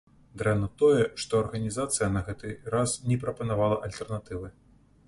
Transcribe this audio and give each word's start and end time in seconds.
Дрэнна 0.41 0.69
тое, 0.81 1.03
што 1.25 1.41
арганізацыя 1.45 2.09
на 2.17 2.25
гэты 2.31 2.57
раз 2.77 2.99
не 3.13 3.23
прапанавала 3.27 3.81
альтэрнатывы. 3.91 4.57